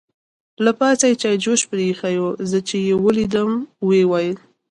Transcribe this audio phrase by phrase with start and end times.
[0.65, 3.51] له پاسه یې چای جوش پرې اېښې وه، زه چې یې ولیدم
[3.87, 4.37] ویې ویل.